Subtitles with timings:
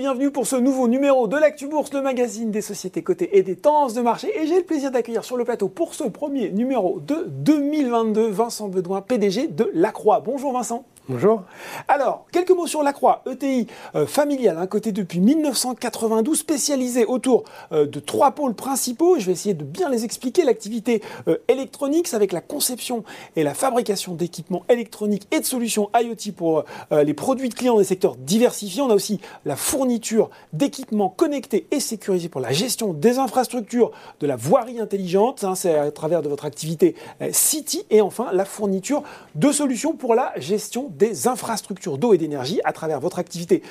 [0.00, 3.54] bienvenue pour ce nouveau numéro de l'Actu Bourse, le magazine des sociétés cotées et des
[3.54, 4.32] tendances de marché.
[4.34, 8.68] Et j'ai le plaisir d'accueillir sur le plateau pour ce premier numéro de 2022 Vincent
[8.68, 10.20] Bedouin, PDG de Lacroix.
[10.20, 10.86] Bonjour Vincent.
[11.08, 11.42] Bonjour.
[11.88, 17.44] Alors, quelques mots sur la Croix, ETI euh, familiale, un côté depuis 1992, spécialisé autour
[17.72, 19.18] euh, de trois pôles principaux.
[19.18, 20.44] Je vais essayer de bien les expliquer.
[20.44, 23.02] L'activité euh, électronique, avec la conception
[23.34, 27.84] et la fabrication d'équipements électroniques et de solutions IoT pour les produits de clients des
[27.84, 28.82] secteurs diversifiés.
[28.82, 33.90] On a aussi la fourniture d'équipements connectés et sécurisés pour la gestion des infrastructures
[34.20, 35.44] de la voirie intelligente.
[35.44, 36.94] Hein, C'est à travers de votre activité
[37.32, 37.84] City.
[37.90, 39.02] Et enfin, la fourniture
[39.34, 43.62] de solutions pour la gestion des infrastructures d'eau et d'énergie à travers votre activité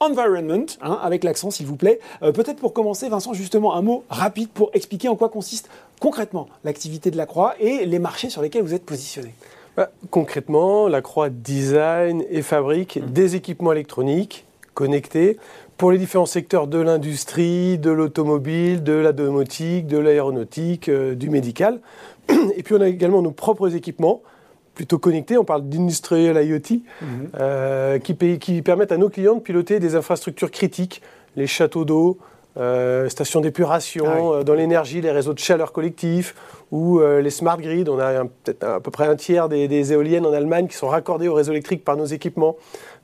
[0.00, 2.00] environment, hein, avec l'accent s'il vous plaît.
[2.22, 5.68] Euh, peut-être pour commencer, Vincent, justement un mot rapide pour expliquer en quoi consiste
[6.00, 9.34] concrètement l'activité de la Croix et les marchés sur lesquels vous êtes positionné.
[9.76, 13.12] Bah, concrètement, la Croix design et fabrique mmh.
[13.12, 15.36] des équipements électroniques connectés
[15.76, 21.30] pour les différents secteurs de l'industrie, de l'automobile, de la domotique, de l'aéronautique, euh, du
[21.30, 21.80] médical.
[22.56, 24.22] Et puis on a également nos propres équipements
[24.80, 25.36] plutôt connectés.
[25.36, 27.28] On parle d'industrial IoT, mhm.
[27.38, 31.02] euh, qui, qui, permettent à nos clients de piloter des infrastructures critiques,
[31.36, 32.16] les châteaux d'eau,
[32.56, 36.34] euh, stations d'épuration, ah euh, dans l'énergie, les réseaux de chaleur collectifs
[36.72, 37.84] ou les smart grids.
[37.88, 41.28] On a peut-être à peu près un tiers des, éoliennes en Allemagne qui sont raccordées
[41.28, 42.56] au réseau électrique par nos équipements.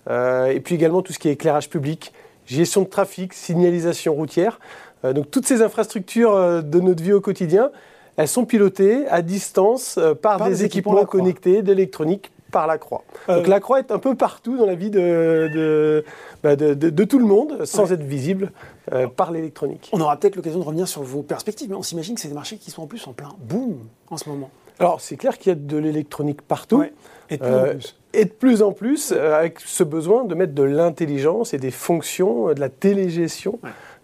[0.08, 2.12] et puis également tout ce qui est éclairage public,
[2.46, 4.61] gestion de trafic, signalisation routière.
[5.02, 7.70] donc toutes ces infrastructures de notre vie au quotidien,
[8.17, 13.05] elles sont pilotées à distance euh, par, des, équipements, connectés d'électronique par la Croix.
[13.28, 16.05] Euh, Donc la Croix est un peu partout dans la vie de, de,
[16.42, 18.53] bah, tout le monde, sans être visible
[18.92, 19.91] euh, par l'électronique.
[19.92, 22.34] On aura peut-être l'occasion de revenir sur vos perspectives, mais on s'imagine que c'est des
[22.34, 23.77] marchés qui sont en plus en plein boom
[24.11, 24.51] en ce moment.
[24.78, 26.85] Alors c'est clair qu'il y a de l'électronique partout.
[27.29, 27.96] Et, de plus en plus.
[28.14, 32.55] et de plus en plus, avec ce besoin de mettre de l'intelligence et des fonctions,
[32.55, 33.58] de la télégestion.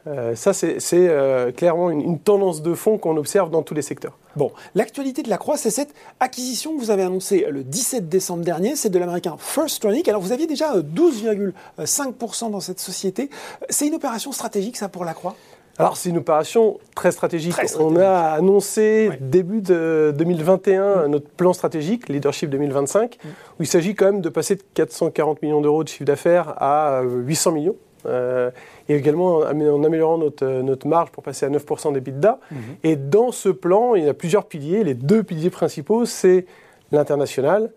[0.07, 4.19] Euh, ça, c'est euh, clairement une, tendance de fond qu'on observe dans tous les secteurs.
[4.37, 8.45] Bon, l'actualité de la Croix, c'est cette acquisition que vous avez annoncée le 17 décembre
[8.45, 10.09] dernier, c'est de l'américain Firstronic.
[10.09, 13.31] Alors, vous aviez déjà 12,5% dans cette société.
[13.69, 15.37] C'est une opération stratégique, ça, pour la Croix?
[15.79, 17.55] Alors c'est une opération très stratégique.
[17.79, 21.11] On a annoncé début de 2021 mm.
[21.11, 23.29] notre plan stratégique, Leadership 2025, mm.
[23.29, 27.01] où il s'agit quand même de passer de 440 millions d'euros de chiffre d'affaires à
[27.03, 27.77] 800 millions.
[28.07, 28.51] Euh,
[28.89, 32.39] et également en améliorant notre, euh, notre marge pour passer à 9% d'EBITDA.
[32.51, 32.59] Mhm.
[32.85, 34.85] Et dans ce plan, il y a plusieurs piliers.
[34.85, 36.47] Les deux piliers principaux, c'est
[36.91, 37.73] l'international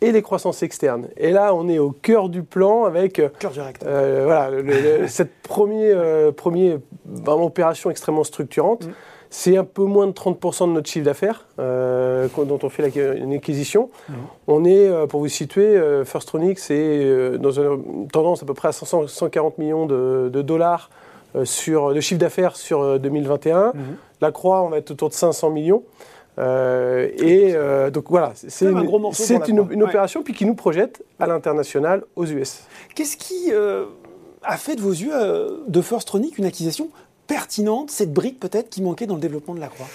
[0.00, 1.08] et les croissances externes.
[1.16, 3.82] Et là, on est au cœur du plan avec euh, cœur direct.
[3.84, 4.50] voilà,
[5.08, 8.86] cette première premier, vraiment opération extrêmement structurante.
[8.86, 8.92] Mhm.
[9.30, 13.34] C'est un peu moins de 30% de notre chiffre d'affaires euh, dont on fait une
[13.34, 13.90] acquisition.
[14.46, 18.68] On est, euh, pour vous situer, euh, Firstronic, c'est dans une tendance à peu près
[18.68, 20.90] à 140 millions de, dollars
[21.44, 23.72] sur, de chiffre d'affaires sur 2021.
[23.74, 23.82] Mhm.
[24.20, 25.82] La Croix, on va être autour de 500 millions.
[26.38, 27.54] et
[27.92, 28.78] donc voilà, c'est une,
[29.48, 32.62] une, une, opération puis qui nous projette à l'international aux US.
[32.94, 33.52] Qu'est-ce qui
[34.42, 35.12] a fait de vos yeux
[35.66, 36.88] de Firstronic une acquisition
[37.28, 39.86] pertinente, cette brique peut-être qui manquait dans le développement de la Croix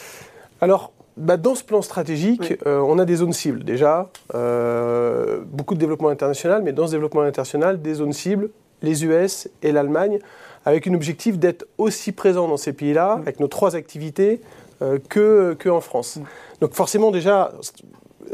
[0.62, 5.76] Alors, bah, dans ce plan stratégique, euh, on a des zones cibles déjà, euh, beaucoup
[5.76, 8.50] de développement international, mais dans ce développement international, des zones cibles,
[8.82, 10.20] les US et l'Allemagne,
[10.66, 14.42] avec un objectif d'être aussi présent dans ces pays-là, avec nos trois activités,
[14.82, 16.20] euh, que, que, en France.
[16.62, 17.52] Donc forcément déjà,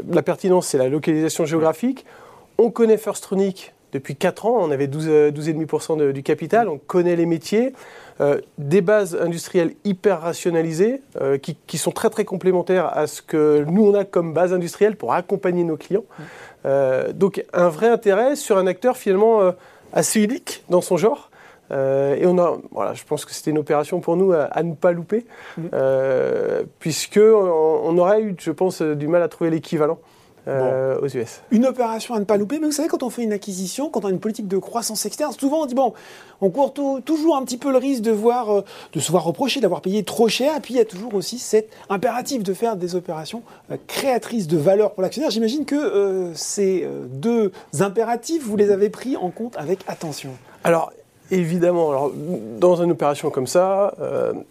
[0.08, 2.06] la pertinence, c'est la localisation géographique.
[2.58, 7.26] On connaît Firstronic depuis 4 ans, on avait 12,5% 12 du capital, on connaît les
[7.26, 7.72] métiers.
[8.20, 13.64] Euh, des bases industrielles hyper rationalisées euh, qui, sont très très complémentaires à ce que
[13.66, 16.04] nous on a comme base industrielle pour accompagner nos clients.
[16.66, 19.40] Euh, donc un vrai intérêt sur un acteur finalement
[19.94, 21.30] assez unique dans son genre.
[21.70, 24.92] et on a, voilà, je pense que c'était une opération pour nous à, ne pas
[24.92, 25.24] louper,
[25.56, 25.68] mmh.
[26.78, 29.98] puisque on, aurait eu, je pense, du mal à trouver l'équivalent.
[30.50, 31.40] Euh, aux US.
[31.50, 34.04] Une opération à ne pas louper, mais vous savez, quand on fait une acquisition, quand
[34.04, 35.92] on a une politique de croissance externe, souvent on dit, bon,
[36.40, 36.74] on court
[37.04, 40.02] toujours un petit peu le risque de, voir, euh, de se voir reprocher d'avoir payé
[40.02, 43.42] trop cher, et puis il y a toujours aussi cet impératif de faire des opérations
[43.70, 45.30] euh, créatrices de valeur pour l'actionnaire.
[45.30, 50.30] J'imagine que ces deux impératifs, vous les avez pris en compte avec attention.
[50.64, 50.92] Alors,
[51.32, 51.90] Évidemment.
[51.90, 52.10] Alors,
[52.58, 53.94] dans une opération comme ça,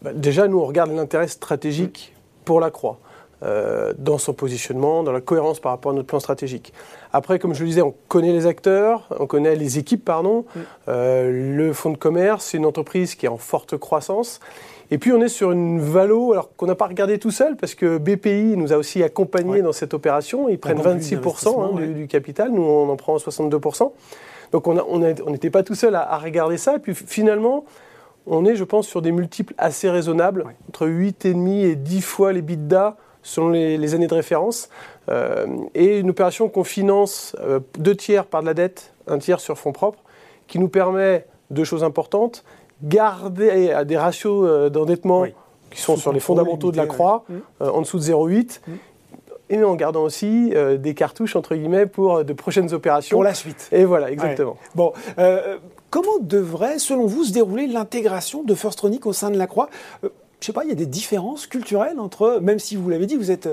[0.02, 2.14] bah, déjà, nous, on regarde l'intérêt stratégique
[2.46, 3.00] pour la croix.
[3.42, 6.74] Euh, dans son positionnement, dans la cohérence par rapport à notre plan stratégique.
[7.14, 10.44] Après, comme je le disais, on connaît les acteurs, on connaît les équipes, pardon.
[10.44, 10.60] Mm.
[10.90, 14.42] Euh, le fonds de commerce, c'est une entreprise qui est en forte croissance.
[14.92, 17.76] Et puis on est sur une valo, alors qu'on n'a pas regardé tout seul, parce
[17.76, 20.50] que BPI nous a aussi accompagnés dans cette opération.
[20.50, 23.92] Ils prennent 26% hein, du, du, capital, nous on en prend 62%.
[24.52, 26.76] Donc on n'était pas tout seul à, regarder ça.
[26.76, 27.64] Et puis finalement,
[28.28, 32.42] on est, je pense, sur des multiples assez raisonnables, entre 8,5 et 10 fois les
[32.42, 34.70] bidas selon les, années de référence.
[35.10, 39.40] Euh, et une opération qu'on finance euh, deux tiers par de la dette, un tiers
[39.40, 40.00] sur fonds propres,
[40.48, 42.44] qui nous permet deux choses importantes
[42.82, 45.26] garder à des ratios euh, d'endettement
[45.70, 47.64] qui sont sur les fondamentaux de la croix, mmh.
[47.64, 48.62] en dessous de 0,8
[49.50, 53.18] et en gardant aussi euh, des cartouches, entre guillemets, pour euh, de prochaines opérations.
[53.18, 53.68] Pour la suite.
[53.72, 54.58] Et voilà, exactement.
[54.76, 55.58] Bon, euh,
[55.90, 59.70] comment devrait, selon vous, se dérouler l'intégration de First Tronic au sein de la Croix?
[60.40, 63.18] Je sais pas, il y a des différences culturelles entre, même si vous l'avez dit,
[63.18, 63.50] vous êtes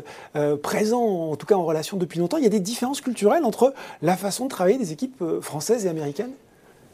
[0.63, 3.75] présent en tout cas en relation depuis longtemps, il y a des différences culturelles entre
[4.03, 6.33] la façon de travailler des équipes françaises et américaines?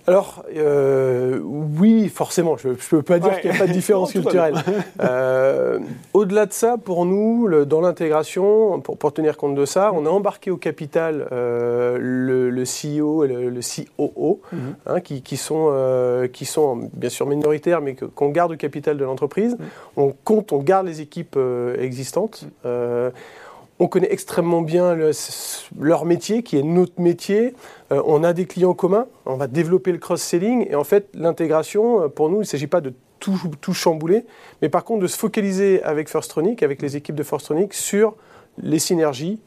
[0.09, 4.13] Alors, euh, oui, forcément, je ne peux pas dire qu'il n'y a pas de différence
[4.13, 4.55] culturelle.
[5.01, 5.79] Euh,
[6.13, 10.51] au-delà de ça, pour nous, dans l'intégration, pour, tenir compte de ça, on a embarqué
[10.51, 14.75] au capital euh, le, CEO et le, COO, mhm.
[14.87, 19.57] hein, qui, sont, qui sont bien sûr minoritaires, mais qu'on garde au capital de l'entreprise.
[19.59, 19.67] Mhm.
[19.97, 21.39] On compte, on garde les équipes
[21.79, 22.45] existantes.
[22.65, 23.13] Mhm.
[23.83, 24.97] On connaît extrêmement bien
[25.77, 27.53] leur métier, qui est notre métier.
[27.91, 29.09] Euh, on a des clients communs.
[29.27, 30.69] On va développer le cross-selling.
[30.71, 34.25] Et en fait, l'intégration, euh, pour nous, il ne s'agit pas de tout, chambouler,
[34.63, 38.15] mais par contre de se focaliser avec Firstronic, avec les équipes de Firstronic, sur
[38.57, 39.41] les synergies,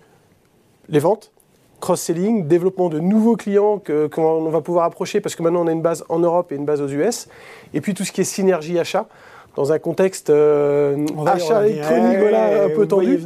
[0.90, 1.32] les ventes,
[1.80, 5.82] cross-selling, développement de nouveaux clients qu'on va pouvoir approcher parce que maintenant on a une
[5.82, 7.30] base en Europe et une base aux US.
[7.74, 9.08] Et puis tout ce qui est synergie achat
[9.56, 13.20] dans un contexte euh, achat électronique voilà, un peu tendu,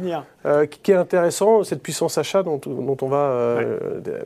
[0.46, 3.78] euh, qui est intéressant, cette puissance achat dont, dont on va euh,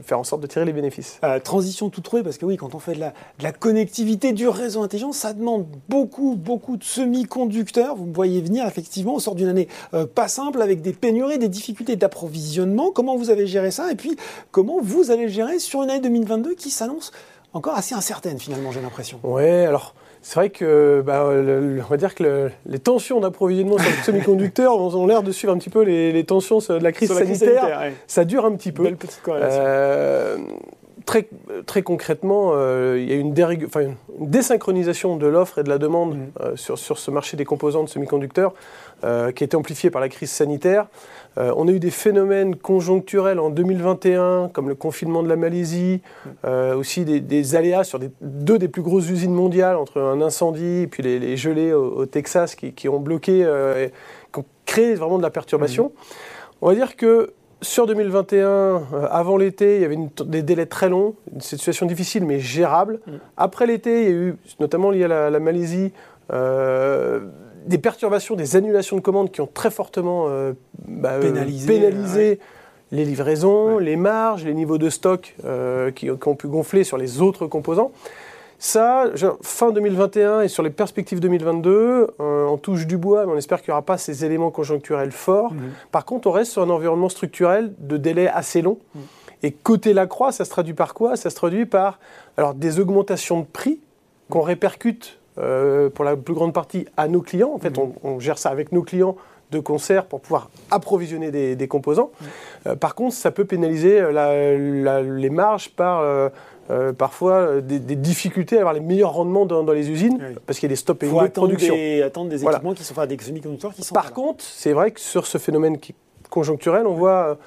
[0.03, 1.21] faire en sorte de tirer les bénéfices.
[1.43, 4.49] transition tout trouvée, parce que oui, quand on fait de la, de la, connectivité du
[4.49, 7.97] réseau intelligent, ça demande beaucoup, beaucoup de semi-conducteurs.
[7.97, 9.69] Vous me voyez venir, effectivement, on sort d'une année
[10.15, 12.91] pas simple, avec des pénuries, des difficultés d'approvisionnement.
[12.91, 13.91] Comment vous avez géré ça?
[13.91, 14.17] Et puis,
[14.51, 17.13] comment vous allez gérer sur une année 2022 qui s'annonce
[17.53, 19.19] encore assez incertaine, finalement, j'ai l'impression?
[19.23, 19.95] Oui, alors...
[20.27, 25.07] C'est vrai que, bah, on va dire que les tensions d'approvisionnement sur les semi-conducteurs ont,
[25.07, 27.93] l'air de suivre un petit peu les, tensions de la crise sanitaire.
[28.07, 28.85] Ça dure un petit peu.
[28.85, 30.39] Belle petite euh,
[31.07, 31.29] très,
[31.67, 36.17] très concrètement, euh, il y a une, une, désynchronisation de l'offre et de la demande
[36.17, 36.23] mmh.
[36.41, 38.55] euh, sur, sur, ce marché des composants de semi-conducteurs
[39.03, 40.87] qui a été amplifiée par la crise sanitaire.
[41.37, 46.01] Euh, on a eu des phénomènes conjoncturels en 2021, comme le confinement de la Malaisie,
[46.45, 50.87] euh, aussi des, aléas sur deux des plus grosses usines mondiales, entre un incendie et
[50.87, 53.89] puis les, gelées au, Texas qui, ont bloqué, euh,
[54.33, 55.93] qui ont créé vraiment de la perturbation.
[56.63, 61.15] On va dire que sur 2021, avant l'été, il y avait des délais très longs,
[61.33, 63.01] une situation difficile mais gérable.
[63.37, 65.93] Après l'été, il y a eu, notamment lié à la, Malaisie,
[67.67, 70.53] des perturbations, des annulations de commandes qui ont très fortement euh,
[70.87, 72.39] bah, euh, pénalisé,
[72.93, 77.21] les livraisons, les marges, les niveaux de stock euh, qui, ont pu gonfler sur les
[77.23, 77.93] autres composants.
[78.59, 79.07] Ça,
[79.43, 83.71] fin 2021 et sur les perspectives 2022, on touche du bois, mais on espère qu'il
[83.71, 85.53] n'y aura pas ces éléments conjoncturels forts.
[85.53, 85.73] Mhm.
[85.91, 88.79] Par contre, on reste sur un environnement structurel de délai assez long.
[88.95, 89.03] Mhm.
[89.45, 91.17] Et côté la croix, ça se traduit par quoi?
[91.17, 91.99] Ça se traduit par
[92.39, 93.79] alors, des augmentations de prix
[94.31, 97.53] qu'on répercute euh, pour la plus grande partie à nos clients.
[97.53, 97.93] En fait, mmh.
[98.05, 99.17] on, gère ça avec nos clients
[99.55, 102.11] de concert pour pouvoir approvisionner des, composants.
[102.67, 108.75] Euh, par contre, ça peut pénaliser les marges par euh, parfois des, difficultés à avoir
[108.75, 111.75] les meilleurs rendements dans, les usines parce qu'il y a des stops et de production.
[111.75, 113.95] Des, attendre des équipements qui sont des semi-conducteurs qui sont.
[113.95, 115.95] Par contre, c'est vrai que sur ce phénomène qui,
[116.31, 117.39] conjoncturel, on voit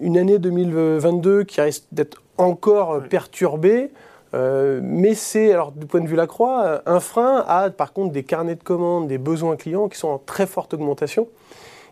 [0.00, 3.90] une année 2022 qui risque d'être encore perturbée.
[4.34, 8.12] Euh, mais c'est, alors du point de vue la croix, un frein à par contre
[8.12, 11.28] des carnets de commandes, des besoins clients qui sont en très forte augmentation.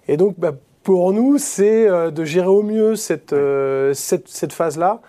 [0.09, 0.53] Et donc bah,
[0.83, 5.01] pour nous, c'est euh, de gérer au mieux cette, euh, cette, cette phase-là,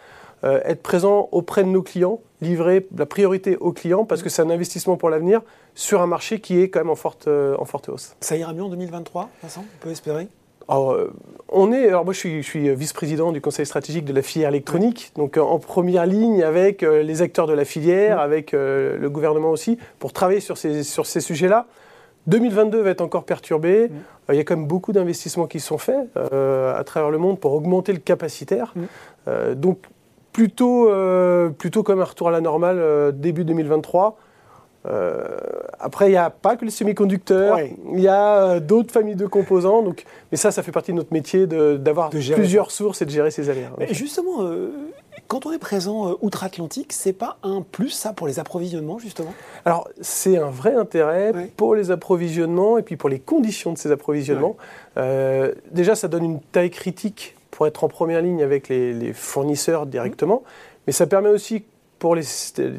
[0.44, 4.50] être présent auprès de nos clients, livrer la priorité aux clients parce que c'est un
[4.50, 5.42] investissement pour l'avenir
[5.76, 8.16] sur un marché qui est quand même en forte, en forte hausse.
[8.22, 9.66] Ça ira mieux en 2023, Vincent?
[9.66, 10.30] On peut espérer?
[10.68, 11.14] Alors, euh,
[11.50, 15.38] on est, alors moi je suis, vice-président du conseil stratégique de la filière électronique, donc
[15.38, 19.78] euh, en première ligne avec euh, les acteurs de la filière, avec le gouvernement aussi,
[20.00, 21.68] pour travailler sur ces, sur ces sujets-là.
[22.28, 23.90] 2022 va être encore perturbé.
[24.30, 27.54] il y a quand même beaucoup d'investissements qui sont faits à travers le monde pour
[27.54, 28.74] augmenter le capacitaire.
[29.56, 29.80] donc
[30.34, 30.92] plutôt,
[31.58, 34.18] plutôt comme un retour à la normale début 2023.
[34.86, 35.38] Euh,
[35.80, 39.26] après, il n'y a pas que les semi-conducteurs, il y a euh, d'autres familles de
[39.26, 39.82] composants.
[39.82, 43.32] Donc, mais ça, ça fait partie de notre métier d'avoir plusieurs sources et de gérer
[43.32, 43.72] ces aléas.
[43.78, 44.70] Mais justement, euh,
[45.28, 49.34] quand on est présent outre-Atlantique, c'est pas un plus ça pour les approvisionnements justement?
[49.66, 53.92] Alors c'est un vrai intérêt pour les approvisionnements et puis pour les conditions de ces
[53.92, 54.56] approvisionnements.
[55.72, 60.44] déjà, ça donne une taille critique pour être en première ligne avec les, fournisseurs directement.
[60.86, 61.66] mais ça permet aussi
[62.00, 62.24] pour les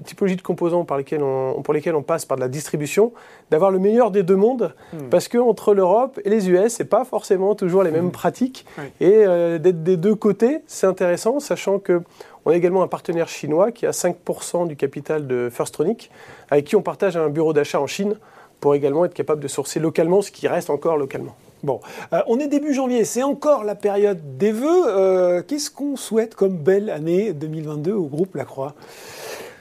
[0.04, 3.12] typologies de composants par lesquels on, pour lesquels on passe par de la distribution,
[3.50, 5.08] d'avoir le meilleur des deux mondes, hmm.
[5.10, 8.12] parce que entre l'Europe et les US, c'est pas forcément toujours les mêmes hmm.
[8.12, 8.66] pratiques,
[9.00, 12.02] et euh, d'être des deux côtés, c'est intéressant, sachant que
[12.44, 16.10] on a également un partenaire chinois qui a 5% du capital de Firstronic,
[16.50, 18.16] avec qui on partage un bureau d'achat en Chine
[18.60, 21.36] pour également être capable de sourcer localement ce qui reste encore localement.
[21.64, 21.80] Bon,
[22.12, 24.84] euh, on est début janvier, c'est encore la période des vœux.
[24.86, 28.74] Euh, qu'est-ce qu'on souhaite comme belle année 2022 au groupe Lacroix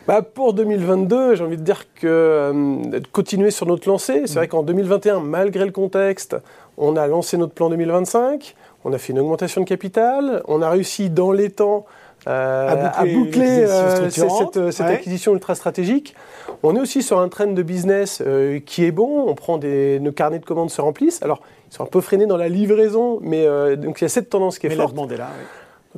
[0.08, 2.54] bah pour 2022, j'ai envie de dire que euh,
[2.86, 4.22] de continuer sur notre lancée.
[4.26, 6.38] C'est vrai qu'en 2021, malgré le contexte,
[6.78, 10.70] on a lancé notre plan 2025, on a fait une augmentation de capital, on a
[10.70, 11.86] réussi dans les temps
[12.26, 13.68] à boucler,
[14.10, 16.16] cette, acquisition ultra stratégique.
[16.64, 18.24] On est aussi sur un trend de business
[18.66, 19.26] qui est bon.
[19.28, 21.22] On prend des, nos carnets de commandes se remplissent.
[21.22, 24.10] Alors, ils sont un peu freinés dans la livraison, mais euh, donc il y a
[24.10, 24.96] cette tendance qui est forte.
[25.12, 25.30] Est là,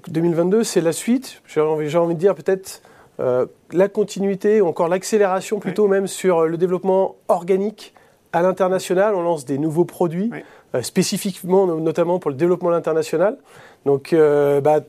[0.08, 1.42] 2022, c'est la suite.
[1.46, 2.82] J'ai envie, envie, de dire peut-être
[3.20, 7.94] euh, la continuité, ou encore l'accélération plutôt même sur le développement organique
[8.34, 9.16] à l'international.
[9.16, 10.32] On lance des nouveaux produits,
[10.74, 13.38] euh, spécifiquement notamment pour le développement à l'international.
[13.86, 14.80] Donc bah,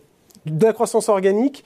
[0.47, 1.65] de la croissance organique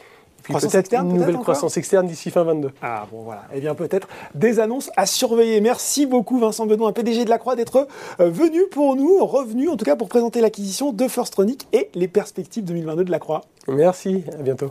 [0.49, 2.71] peut-être une nouvelle croissance externe d'ici fin 22.
[2.83, 3.45] Ah bon voilà.
[3.55, 5.61] Eh bien peut-être des annonces à surveiller.
[5.61, 7.89] Merci beaucoup Vincent Benoît, PDG de la Croix, d'être
[8.21, 12.09] euh, venu pour nous, revenu en tout cas pour présenter l'acquisition de Firstronic et les
[12.09, 13.43] perspectives 2022 de la Croix.
[13.69, 14.71] Merci, à bientôt.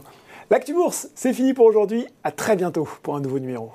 [0.49, 2.05] L'actu bourse, c'est fini pour aujourd'hui.
[2.23, 3.71] À très bientôt pour un nouveau numéro.